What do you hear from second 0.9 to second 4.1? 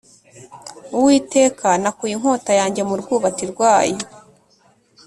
uwiteka nakuye inkota yanjye mu rwubati rwayo